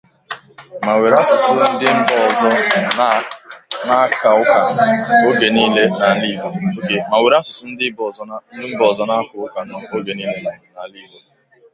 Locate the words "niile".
5.55-5.83